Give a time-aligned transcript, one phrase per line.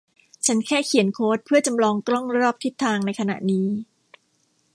[0.45, 3.67] ฉันแค่เขียนโค้ดเพื่อจำลองกล้องรอบทิศทางในขณะนี้